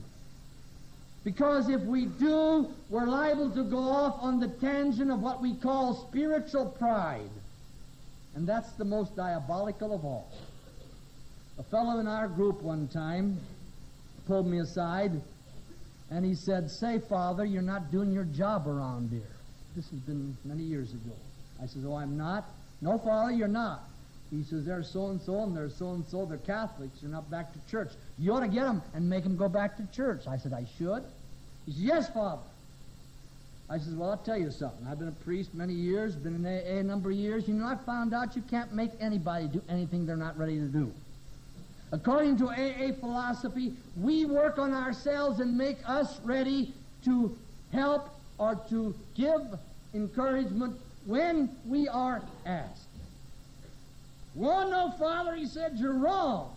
Because 1.23 1.69
if 1.69 1.81
we 1.81 2.05
do, 2.05 2.69
we're 2.89 3.05
liable 3.05 3.51
to 3.51 3.63
go 3.63 3.77
off 3.77 4.17
on 4.21 4.39
the 4.39 4.47
tangent 4.47 5.11
of 5.11 5.21
what 5.21 5.41
we 5.41 5.53
call 5.53 6.07
spiritual 6.07 6.65
pride. 6.65 7.29
And 8.35 8.47
that's 8.47 8.71
the 8.73 8.85
most 8.85 9.15
diabolical 9.15 9.93
of 9.93 10.05
all. 10.05 10.31
A 11.59 11.63
fellow 11.63 11.99
in 11.99 12.07
our 12.07 12.27
group 12.27 12.61
one 12.61 12.87
time 12.87 13.37
pulled 14.25 14.47
me 14.47 14.59
aside 14.59 15.11
and 16.09 16.25
he 16.25 16.33
said, 16.33 16.71
Say, 16.71 16.99
Father, 16.99 17.43
you're 17.45 17.61
not 17.61 17.91
doing 17.91 18.11
your 18.11 18.23
job 18.23 18.67
around 18.67 19.09
here. 19.11 19.35
This 19.75 19.89
has 19.89 19.99
been 19.99 20.37
many 20.45 20.63
years 20.63 20.93
ago. 20.93 21.15
I 21.61 21.65
said, 21.65 21.83
Oh, 21.85 21.95
I'm 21.95 22.17
not? 22.17 22.45
No, 22.81 22.97
Father, 22.97 23.31
you're 23.31 23.47
not. 23.47 23.88
He 24.31 24.43
says, 24.43 24.65
There's 24.65 24.89
so 24.89 25.07
and 25.07 25.21
so, 25.21 25.43
and 25.43 25.55
there's 25.55 25.75
so 25.75 25.91
and 25.91 26.05
so. 26.07 26.25
They're 26.25 26.37
Catholics. 26.37 26.99
They're 27.01 27.09
not 27.09 27.29
back 27.31 27.51
to 27.53 27.59
church. 27.71 27.91
You 28.17 28.33
ought 28.33 28.41
to 28.41 28.47
get 28.47 28.63
them 28.63 28.81
and 28.93 29.09
make 29.09 29.23
them 29.23 29.35
go 29.35 29.49
back 29.49 29.77
to 29.77 29.87
church. 29.95 30.27
I 30.27 30.37
said, 30.37 30.53
I 30.53 30.65
should. 30.77 31.03
He 31.65 31.71
says, 31.71 31.81
Yes, 31.81 32.09
Father. 32.09 32.41
I 33.69 33.77
says, 33.77 33.93
Well, 33.93 34.11
I'll 34.11 34.17
tell 34.17 34.37
you 34.37 34.51
something. 34.51 34.85
I've 34.87 34.99
been 34.99 35.07
a 35.07 35.23
priest 35.23 35.53
many 35.53 35.73
years, 35.73 36.15
been 36.15 36.35
in 36.35 36.45
AA 36.45 36.79
a 36.79 36.83
number 36.83 37.09
of 37.09 37.15
years. 37.15 37.47
You 37.47 37.55
know, 37.55 37.65
I 37.65 37.75
found 37.75 38.13
out 38.13 38.35
you 38.35 38.43
can't 38.43 38.73
make 38.73 38.91
anybody 38.99 39.47
do 39.47 39.61
anything 39.69 40.05
they're 40.05 40.15
not 40.15 40.37
ready 40.37 40.59
to 40.59 40.65
do. 40.65 40.91
According 41.91 42.37
to 42.37 42.49
AA 42.49 42.93
philosophy, 42.99 43.73
we 43.99 44.25
work 44.25 44.59
on 44.59 44.73
ourselves 44.73 45.39
and 45.39 45.57
make 45.57 45.77
us 45.87 46.19
ready 46.23 46.71
to 47.05 47.35
help 47.71 48.09
or 48.37 48.55
to 48.69 48.93
give 49.15 49.41
encouragement 49.95 50.79
when 51.05 51.49
we 51.65 51.87
are 51.87 52.21
asked. 52.45 52.88
Well, 54.35 54.69
no, 54.69 54.91
Father, 54.97 55.35
he 55.35 55.45
said, 55.45 55.77
you're 55.77 55.93
wrong. 55.93 56.55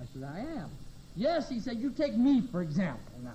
I 0.00 0.04
said, 0.12 0.22
I 0.22 0.40
am. 0.40 0.70
Yes, 1.16 1.48
he 1.48 1.60
said, 1.60 1.78
you 1.78 1.90
take 1.90 2.16
me, 2.16 2.40
for 2.40 2.62
example, 2.62 3.12
now. 3.22 3.34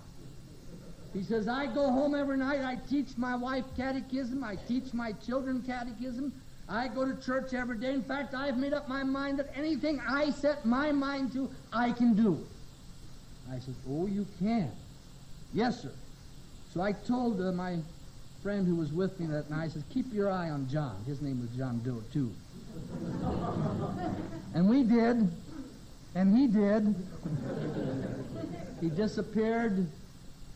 He 1.14 1.24
says, 1.24 1.48
I 1.48 1.68
go 1.68 1.92
home 1.92 2.14
every 2.16 2.38
night, 2.38 2.62
I 2.62 2.76
teach 2.90 3.18
my 3.18 3.36
wife 3.36 3.64
catechism, 3.78 4.44
I 4.44 4.56
teach 4.68 4.94
my 4.94 5.14
children 5.14 5.62
catechism, 5.66 6.34
I 6.68 6.88
go 6.88 7.06
to 7.06 7.22
church 7.24 7.54
every 7.54 7.78
day. 7.78 7.94
In 7.94 8.02
fact, 8.02 8.34
I've 8.34 8.58
made 8.58 8.74
up 8.74 8.90
my 8.90 9.04
mind 9.04 9.40
that 9.40 9.50
anything 9.56 10.02
I 10.08 10.32
set 10.32 10.66
my 10.66 10.92
mind 10.92 11.32
to, 11.34 11.50
I 11.72 11.92
can 11.92 12.16
do. 12.16 12.46
I 13.50 13.60
said, 13.60 13.76
Oh, 13.88 14.08
you 14.08 14.26
can? 14.40 14.72
Yes, 15.54 15.84
sir. 15.84 15.92
So 16.74 16.82
I 16.82 16.92
told 16.92 17.40
uh, 17.40 17.52
my 17.52 17.78
friend 18.42 18.68
who 18.68 18.76
was 18.76 18.92
with 18.92 19.20
me 19.20 19.28
that 19.28 19.50
night, 19.50 19.66
I 19.66 19.68
said, 19.70 19.84
Keep 19.94 20.12
your 20.12 20.30
eye 20.32 20.50
on 20.50 20.68
John. 20.68 21.02
His 21.06 21.22
name 21.22 21.40
was 21.40 21.50
John 21.52 21.82
Doe, 21.86 22.04
too. 22.12 22.32
And 24.54 24.70
we 24.70 24.84
did, 24.84 25.30
and 26.16 26.38
he 26.38 26.48
did. 26.48 26.96
he 28.82 28.90
disappeared 28.90 29.88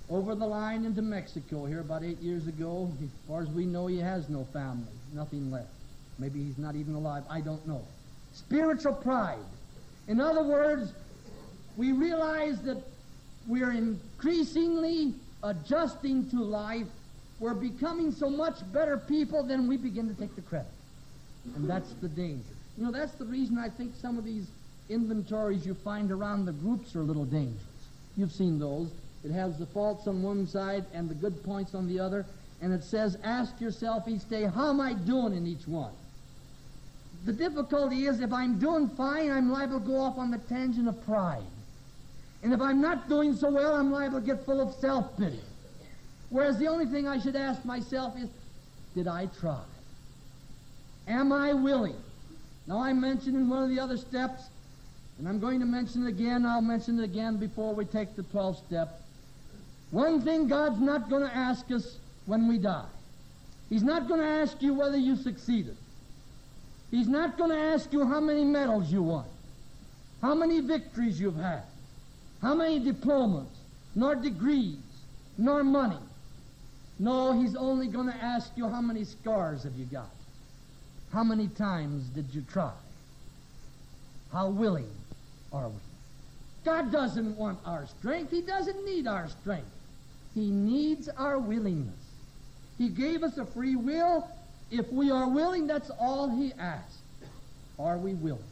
over 0.10 0.36
the 0.36 0.46
line 0.46 0.86
into 0.86 1.02
Mexico 1.02 1.66
here 1.66 1.82
about 1.82 2.04
eight 2.04 2.20
years 2.20 2.48
ago. 2.48 2.92
As 3.02 3.10
far 3.28 3.42
as 3.42 3.50
we 3.50 3.66
know, 3.66 3.88
he 3.88 3.98
has 4.00 4.30
no 4.30 4.46
family, 4.46 4.92
nothing 5.14 5.52
left. 5.52 5.70
Maybe 6.18 6.44
he's 6.44 6.58
not 6.58 6.76
even 6.76 6.96
alive. 6.96 7.24
I 7.30 7.42
don't 7.42 7.66
know. 7.68 7.86
Spiritual 8.34 8.94
pride. 8.94 9.38
In 10.08 10.20
other 10.20 10.44
words, 10.44 10.94
we 11.78 11.92
realize 11.92 12.62
that 12.64 12.82
we're 13.48 13.72
increasingly 13.72 15.14
adjusting 15.44 16.30
to 16.32 16.44
life. 16.44 16.88
We're 17.40 17.54
becoming 17.54 18.12
so 18.12 18.30
much 18.30 18.56
better 18.74 18.98
people, 18.98 19.44
then 19.44 19.68
we 19.68 19.78
begin 19.78 20.14
to 20.14 20.20
take 20.20 20.36
the 20.36 20.42
credit. 20.42 20.72
And 21.56 21.70
that's 21.70 21.94
the 22.02 22.10
danger. 22.10 22.54
You 22.78 22.86
know, 22.86 22.92
that's 22.92 23.14
the 23.14 23.26
reason 23.26 23.58
I 23.58 23.70
think 23.70 23.94
some 23.96 24.18
of 24.18 24.26
these 24.26 24.48
inventories 24.90 25.66
you 25.66 25.74
find 25.74 26.12
around 26.12 26.46
the 26.46 26.52
groups 26.52 26.96
are 26.96 27.02
a 27.02 27.04
little 27.04 27.26
dangerous. 27.26 27.62
You've 28.18 28.32
seen 28.32 28.60
those. 28.60 28.90
It 29.24 29.32
has 29.32 29.58
the 29.58 29.66
faults 29.66 30.08
on 30.08 30.24
one 30.24 30.48
side 30.48 30.86
and 30.94 31.10
the 31.10 31.16
good 31.16 31.44
points 31.44 31.76
on 31.76 31.88
the 31.88 32.00
other. 32.00 32.26
And 32.62 32.74
it 32.74 32.84
says, 32.84 33.18
ask 33.24 33.60
yourself 33.62 34.08
each 34.08 34.28
day, 34.30 34.46
how 34.46 34.70
am 34.70 34.82
I 34.82 34.94
doing 34.94 35.34
in 35.34 35.46
each 35.48 35.68
one? 35.68 35.94
The 37.26 37.34
difficulty 37.34 38.06
is 38.06 38.22
if 38.22 38.32
I'm 38.32 38.60
doing 38.60 38.88
fine, 38.90 39.30
I'm 39.30 39.52
liable 39.52 39.80
to 39.82 39.86
go 39.86 39.98
off 39.98 40.18
on 40.18 40.32
the 40.32 40.38
tangent 40.38 40.88
of 40.88 41.06
pride. 41.06 41.44
And 42.44 42.54
if 42.54 42.62
I'm 42.62 42.80
not 42.82 43.10
doing 43.10 43.36
so 43.36 43.50
well, 43.50 43.76
I'm 43.76 43.92
liable 43.92 44.22
to 44.22 44.26
get 44.26 44.46
full 44.46 44.62
of 44.62 44.74
self-pity. 44.76 45.42
Whereas 46.30 46.58
the 46.58 46.68
only 46.68 46.86
thing 46.86 47.08
I 47.08 47.20
should 47.20 47.36
ask 47.36 47.66
myself 47.66 48.18
is, 48.18 48.30
did 48.96 49.08
I 49.08 49.28
try? 49.40 49.62
Am 51.08 51.32
I 51.32 51.54
willing? 51.54 51.96
Now 52.68 52.82
I 52.82 52.94
mentioned 52.94 53.36
in 53.36 53.50
one 53.50 53.64
of 53.64 53.70
the 53.70 53.80
other 53.80 53.98
steps, 53.98 54.50
and 55.18 55.28
I'm 55.28 55.40
going 55.40 55.60
to 55.60 55.66
mention 55.66 56.06
it 56.06 56.10
again, 56.10 56.46
I'll 56.46 56.62
mention 56.62 57.00
it 57.00 57.04
again 57.04 57.38
before 57.38 57.74
we 57.74 57.86
take 57.86 58.16
the 58.16 58.24
12th 58.24 58.66
step. 58.68 59.02
One 59.92 60.22
thing 60.22 60.48
God's 60.48 60.80
not 60.80 61.10
going 61.10 61.24
to 61.24 61.36
ask 61.36 61.70
us 61.72 61.98
when 62.26 62.48
we 62.48 62.58
die. 62.58 62.86
He's 63.70 63.84
not 63.84 64.08
going 64.08 64.20
to 64.20 64.28
ask 64.28 64.62
you 64.62 64.74
whether 64.74 64.98
you 64.98 65.16
succeeded. 65.16 65.78
He's 66.92 67.08
not 67.08 67.38
going 67.38 67.52
to 67.52 67.58
ask 67.58 67.92
you 67.94 68.06
how 68.06 68.20
many 68.20 68.44
medals 68.44 68.92
you 68.92 69.04
won, 69.04 69.26
how 70.22 70.34
many 70.34 70.60
victories 70.60 71.20
you've 71.20 71.38
had, 71.38 71.64
how 72.42 72.56
many 72.56 72.80
diplomas, 72.80 73.48
nor 73.96 74.16
degrees, 74.16 74.78
nor 75.38 75.64
money. 75.64 76.00
No, 76.98 77.40
he's 77.40 77.56
only 77.56 77.88
going 77.88 78.08
to 78.08 78.16
ask 78.16 78.52
you 78.56 78.68
how 78.68 78.82
many 78.82 79.04
scars 79.04 79.64
have 79.64 79.76
you 79.76 79.86
got? 79.86 80.10
How 81.12 81.24
many 81.24 81.48
times 81.48 82.08
did 82.10 82.28
you 82.34 82.42
try? 82.52 82.72
How 84.32 84.50
willing 84.50 84.92
are 85.52 85.70
we? 85.70 85.80
God 86.64 86.92
doesn't 86.92 87.36
want 87.36 87.60
our 87.66 87.88
strength. 87.88 88.32
He 88.32 88.42
doesn't 88.42 88.86
need 88.86 89.08
our 89.08 89.28
strength. 89.28 89.72
He 90.36 90.52
needs 90.52 91.10
our 91.10 91.40
willingness. 91.40 91.96
He 92.78 92.90
gave 92.90 93.24
us 93.24 93.38
a 93.38 93.46
free 93.46 93.76
will 93.76 94.28
if 94.72 94.92
we 94.92 95.10
are 95.10 95.28
willing, 95.28 95.66
that's 95.66 95.90
all 96.00 96.30
he 96.30 96.54
asks. 96.60 96.98
Are 97.80 97.98
we 97.98 98.14
willing? 98.14 98.44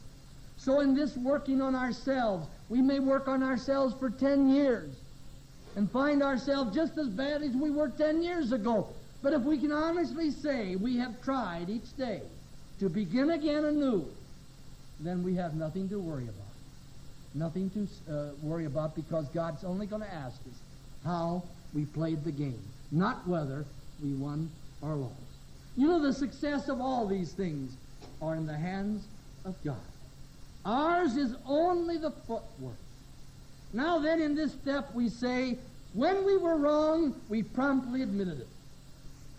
So 0.58 0.80
in 0.80 0.96
this 0.96 1.16
working 1.16 1.62
on 1.62 1.76
ourselves, 1.76 2.48
we 2.70 2.82
may 2.82 3.00
work 3.00 3.28
on 3.28 3.44
ourselves 3.44 3.94
for 4.00 4.10
10 4.10 4.50
years 4.50 4.90
and 5.76 5.90
find 5.92 6.24
ourselves 6.24 6.74
just 6.74 6.98
as 6.98 7.08
bad 7.08 7.44
as 7.44 7.52
we 7.52 7.70
were 7.70 7.90
10 7.90 8.24
years 8.24 8.52
ago. 8.52 8.88
But 9.22 9.34
if 9.34 9.44
we 9.44 9.60
can 9.60 9.72
honestly 9.72 10.32
say 10.32 10.76
we 10.76 10.98
have 10.98 11.22
tried 11.22 11.70
each 11.70 11.96
day 11.96 12.22
to 12.80 12.90
begin 12.90 13.32
again 13.32 13.66
anew, 13.66 14.06
then 15.00 15.24
we 15.24 15.36
have 15.36 15.56
nothing 15.56 15.90
to 15.90 16.00
worry 16.00 16.24
about. 16.24 16.34
Nothing 17.34 17.70
to 17.72 18.14
uh, 18.14 18.30
worry 18.42 18.66
about 18.66 18.96
because 18.96 19.28
God's 19.30 19.64
only 19.64 19.86
going 19.86 20.02
to 20.02 20.14
ask 20.14 20.36
us 20.36 20.60
how 21.04 21.44
we 21.74 21.86
played 21.86 22.24
the 22.24 22.32
game, 22.32 22.62
not 22.92 23.28
whether 23.28 23.66
we 24.02 24.14
won 24.14 24.50
or 24.82 24.96
lost. 24.96 25.14
You 25.76 25.88
know, 25.88 26.02
the 26.02 26.14
success 26.14 26.70
of 26.70 26.82
all 26.82 27.06
these 27.06 27.34
things 27.34 27.76
are 28.22 28.36
in 28.36 28.48
the 28.48 28.58
hands 28.58 29.06
of 29.46 29.56
God. 29.64 29.76
Ours 30.66 31.16
is 31.16 31.36
only 31.48 31.98
the 31.98 32.12
footwork. 32.12 32.78
Now 33.74 34.00
then, 34.00 34.22
in 34.22 34.36
this 34.36 34.54
step, 34.54 34.94
we 34.94 35.10
say, 35.10 35.58
when 35.94 36.26
we 36.26 36.38
were 36.38 36.58
wrong, 36.58 37.16
we 37.30 37.44
promptly 37.44 38.02
admitted 38.02 38.40
it. 38.40 38.48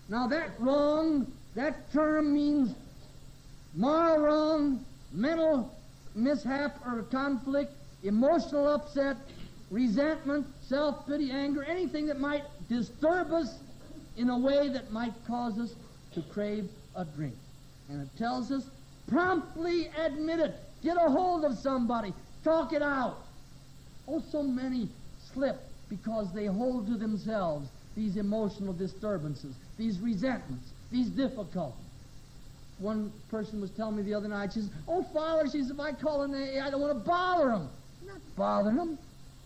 Now 0.08 0.26
that 0.28 0.50
wrong, 0.58 1.30
that 1.54 1.92
term 1.92 2.34
means 2.34 2.74
moral 3.74 4.18
wrong, 4.18 4.84
mental 5.12 5.74
mishap 6.14 6.78
or 6.86 7.02
conflict, 7.02 7.72
emotional 8.02 8.68
upset, 8.68 9.16
resentment, 9.70 10.46
self-pity, 10.62 11.30
anger, 11.30 11.64
anything 11.64 12.06
that 12.06 12.20
might 12.20 12.44
disturb 12.68 13.32
us 13.32 13.58
in 14.16 14.30
a 14.30 14.38
way 14.38 14.68
that 14.68 14.90
might 14.92 15.12
cause 15.26 15.58
us 15.58 15.74
to 16.14 16.22
crave 16.22 16.68
a 16.96 17.04
drink. 17.04 17.36
And 17.88 18.02
it 18.02 18.08
tells 18.18 18.50
us, 18.50 18.64
promptly 19.08 19.90
admit 19.96 20.40
it. 20.40 20.54
Get 20.82 20.96
a 20.96 21.10
hold 21.10 21.44
of 21.44 21.56
somebody. 21.58 22.12
Talk 22.44 22.72
it 22.72 22.82
out. 22.82 23.18
Oh, 24.06 24.22
so 24.30 24.42
many 24.42 24.88
slip 25.32 25.60
because 25.88 26.32
they 26.32 26.46
hold 26.46 26.86
to 26.86 26.96
themselves 26.96 27.68
these 27.96 28.16
emotional 28.16 28.72
disturbances, 28.72 29.54
these 29.76 29.98
resentments, 30.00 30.70
these 30.90 31.08
difficulties. 31.08 31.84
One 32.78 33.12
person 33.28 33.60
was 33.60 33.70
telling 33.70 33.96
me 33.96 34.02
the 34.02 34.14
other 34.14 34.28
night, 34.28 34.52
she 34.52 34.60
says, 34.60 34.70
Oh, 34.86 35.02
Father, 35.12 35.46
she 35.46 35.62
says, 35.62 35.70
if 35.70 35.80
I 35.80 35.92
call 35.92 36.22
an 36.22 36.32
AA, 36.32 36.64
I 36.64 36.70
don't 36.70 36.80
want 36.80 36.92
to 36.92 37.08
bother 37.08 37.50
him. 37.50 37.68
I'm 38.00 38.06
not 38.06 38.36
bothering 38.36 38.76
him. 38.76 38.98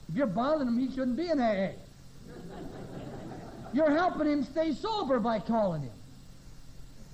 If 0.08 0.16
you're 0.16 0.26
bothering 0.26 0.68
him, 0.68 0.78
he 0.78 0.94
shouldn't 0.94 1.16
be 1.16 1.28
an 1.28 1.40
AA. 1.40 1.70
You're 3.72 3.90
helping 3.90 4.26
him 4.26 4.44
stay 4.44 4.72
sober 4.72 5.18
by 5.18 5.38
calling 5.38 5.82
him. 5.82 5.92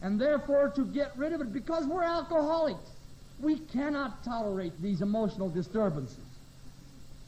And 0.02 0.20
therefore, 0.20 0.70
to 0.74 0.84
get 0.84 1.16
rid 1.16 1.32
of 1.32 1.40
it, 1.40 1.52
because 1.52 1.86
we're 1.86 2.02
alcoholics, 2.02 2.90
we 3.40 3.58
cannot 3.58 4.24
tolerate 4.24 4.80
these 4.82 5.00
emotional 5.02 5.48
disturbances. 5.48 6.18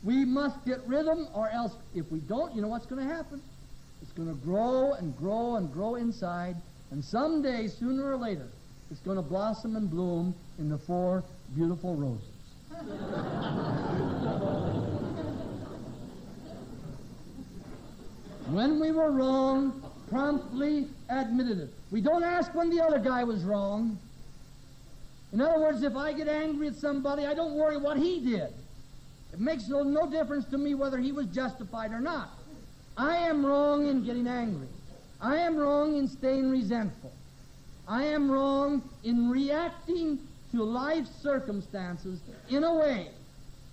We 0.02 0.24
must 0.24 0.64
get 0.64 0.80
rid 0.86 1.00
of 1.00 1.16
them, 1.16 1.28
or 1.34 1.48
else, 1.50 1.72
if 1.94 2.10
we 2.10 2.20
don't, 2.20 2.54
you 2.54 2.62
know 2.62 2.68
what's 2.68 2.86
going 2.86 3.06
to 3.06 3.14
happen? 3.14 3.40
It's 4.02 4.12
going 4.12 4.28
to 4.28 4.34
grow 4.34 4.94
and 4.94 5.16
grow 5.16 5.56
and 5.56 5.72
grow 5.72 5.96
inside, 5.96 6.56
and 6.90 7.04
someday, 7.04 7.68
sooner 7.68 8.10
or 8.10 8.16
later, 8.16 8.48
it's 8.90 9.00
going 9.00 9.16
to 9.16 9.22
blossom 9.22 9.76
and 9.76 9.88
bloom 9.88 10.34
in 10.58 10.68
the 10.68 10.78
four 10.78 11.22
beautiful 11.54 11.94
roses. 11.94 12.26
when 18.50 18.80
we 18.80 18.90
were 18.90 19.12
wrong, 19.12 19.80
promptly 20.08 20.88
admitted 21.08 21.60
it. 21.60 21.70
We 21.90 22.00
don't 22.00 22.24
ask 22.24 22.52
when 22.54 22.70
the 22.70 22.82
other 22.82 22.98
guy 22.98 23.22
was 23.22 23.44
wrong. 23.44 23.98
In 25.32 25.40
other 25.40 25.60
words, 25.60 25.82
if 25.82 25.94
I 25.94 26.12
get 26.12 26.26
angry 26.26 26.66
at 26.66 26.74
somebody, 26.74 27.26
I 27.26 27.34
don't 27.34 27.54
worry 27.54 27.76
what 27.76 27.96
he 27.96 28.20
did. 28.20 28.52
It 29.32 29.38
makes 29.38 29.68
no, 29.68 29.84
no 29.84 30.10
difference 30.10 30.46
to 30.46 30.58
me 30.58 30.74
whether 30.74 30.98
he 30.98 31.12
was 31.12 31.26
justified 31.26 31.92
or 31.92 32.00
not. 32.00 32.30
I 32.96 33.16
am 33.16 33.46
wrong 33.46 33.86
in 33.86 34.04
getting 34.04 34.26
angry. 34.26 34.66
I 35.20 35.36
am 35.36 35.56
wrong 35.56 35.96
in 35.96 36.08
staying 36.08 36.50
resentful. 36.50 37.12
I 37.90 38.04
am 38.04 38.30
wrong 38.30 38.82
in 39.02 39.28
reacting 39.28 40.20
to 40.52 40.62
life 40.62 41.06
circumstances 41.22 42.20
in 42.48 42.62
a 42.62 42.72
way 42.72 43.08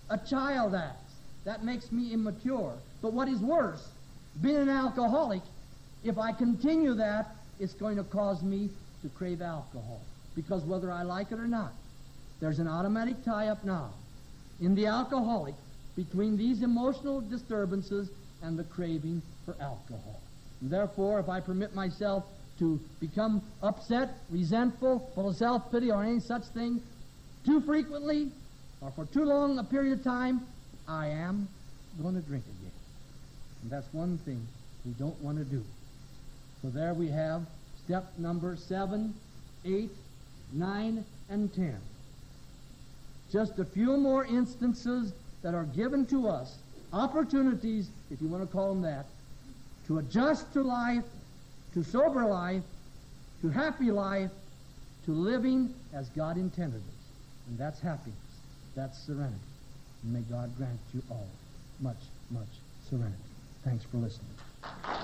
a 0.09 0.17
child 0.17 0.73
acts. 0.73 1.13
That 1.45 1.63
makes 1.63 1.91
me 1.91 2.13
immature. 2.13 2.73
But 3.01 3.13
what 3.13 3.27
is 3.27 3.39
worse, 3.39 3.87
being 4.41 4.57
an 4.57 4.69
alcoholic, 4.69 5.43
if 6.03 6.17
I 6.17 6.31
continue 6.31 6.95
that, 6.95 7.35
it's 7.59 7.73
going 7.73 7.97
to 7.97 8.03
cause 8.03 8.41
me 8.41 8.71
to 9.03 9.09
crave 9.09 9.43
alcohol. 9.43 10.01
Because 10.35 10.63
whether 10.63 10.91
I 10.91 11.03
like 11.03 11.31
it 11.31 11.39
or 11.39 11.47
not, 11.47 11.73
there's 12.39 12.57
an 12.57 12.67
automatic 12.67 13.23
tie 13.23 13.49
up 13.49 13.63
now 13.63 13.91
in 14.59 14.73
the 14.73 14.87
alcoholic 14.87 15.55
between 15.95 16.37
these 16.37 16.63
emotional 16.63 17.21
disturbances 17.21 18.09
and 18.41 18.57
the 18.57 18.63
craving 18.63 19.21
for 19.45 19.53
alcohol. 19.61 20.19
And 20.61 20.71
therefore, 20.71 21.19
if 21.19 21.29
I 21.29 21.39
permit 21.39 21.75
myself 21.75 22.23
to 22.59 22.79
become 22.99 23.41
upset, 23.61 24.17
resentful, 24.29 25.11
full 25.13 25.29
of 25.29 25.35
self 25.35 25.71
pity, 25.71 25.91
or 25.91 26.03
any 26.03 26.19
such 26.19 26.43
thing 26.45 26.81
too 27.45 27.61
frequently 27.61 28.31
or 28.81 28.91
for 28.91 29.05
too 29.05 29.23
long 29.25 29.57
a 29.57 29.63
period 29.63 29.97
of 29.97 30.03
time, 30.03 30.41
I 30.87 31.07
am 31.07 31.47
going 32.01 32.15
to 32.15 32.21
drink 32.21 32.43
again. 32.45 32.71
And 33.63 33.71
that's 33.71 33.91
one 33.93 34.17
thing 34.19 34.45
we 34.85 34.91
don't 34.93 35.19
want 35.21 35.37
to 35.37 35.43
do. 35.43 35.63
So 36.61 36.69
there 36.69 36.93
we 36.93 37.07
have 37.07 37.45
step 37.83 38.11
number 38.17 38.55
seven, 38.55 39.13
eight, 39.65 39.91
nine, 40.53 41.03
and 41.29 41.53
ten. 41.53 41.79
Just 43.31 43.59
a 43.59 43.65
few 43.65 43.97
more 43.97 44.25
instances 44.25 45.13
that 45.41 45.53
are 45.53 45.65
given 45.65 46.05
to 46.07 46.27
us, 46.27 46.57
opportunities, 46.93 47.89
if 48.11 48.21
you 48.21 48.27
want 48.27 48.43
to 48.43 48.47
call 48.47 48.73
them 48.73 48.81
that, 48.83 49.05
to 49.87 49.99
adjust 49.99 50.53
to 50.53 50.61
life, 50.61 51.03
to 51.73 51.83
sober 51.83 52.25
life, 52.25 52.63
to 53.41 53.49
happy 53.49 53.91
life, 53.91 54.31
to 55.05 55.11
living 55.11 55.73
as 55.93 56.09
God 56.09 56.37
intended 56.37 56.81
us. 56.81 57.05
And 57.49 57.57
that's 57.57 57.79
happiness. 57.79 58.17
That's 58.75 58.97
serenity. 58.97 59.35
And 60.03 60.13
may 60.13 60.21
God 60.21 60.55
grant 60.57 60.79
you 60.93 61.01
all 61.09 61.27
much, 61.79 61.97
much 62.29 62.47
serenity. 62.89 63.15
Thanks 63.63 63.85
for 63.85 63.97
listening. 63.97 64.96